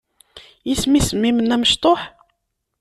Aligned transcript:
Isem-is 0.71 1.09
mmi-m-nni 1.15 1.53
amectuḥ? 1.55 2.01